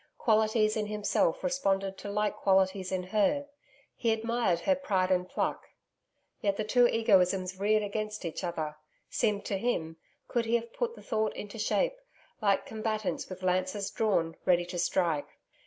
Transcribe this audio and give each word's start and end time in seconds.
Qualities 0.17 0.75
in 0.75 0.87
himself 0.87 1.43
responded 1.43 1.95
to 1.99 2.09
like 2.09 2.35
qualities 2.35 2.91
in 2.91 3.03
her. 3.09 3.45
He 3.95 4.11
admired 4.11 4.61
her 4.61 4.73
pride 4.73 5.11
and 5.11 5.29
pluck. 5.29 5.69
Yet 6.41 6.57
the 6.57 6.63
two 6.63 6.87
egoisms 6.87 7.59
reared 7.59 7.83
against 7.83 8.25
each 8.25 8.43
other, 8.43 8.77
seemed 9.11 9.45
to 9.45 9.59
him 9.59 9.97
could 10.27 10.45
he 10.45 10.55
have 10.55 10.73
put 10.73 10.95
the 10.95 11.03
thought 11.03 11.35
into 11.35 11.59
shape 11.59 11.97
like 12.41 12.65
combatants 12.65 13.29
with 13.29 13.43
lances 13.43 13.91
drawn 13.91 14.35
ready 14.43 14.65
to 14.65 14.79
strike. 14.79 15.27